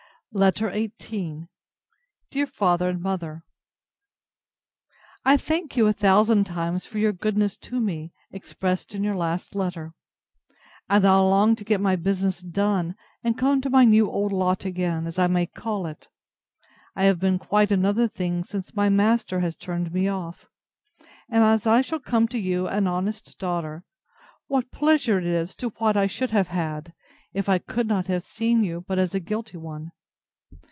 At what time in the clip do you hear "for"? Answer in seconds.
6.85-6.99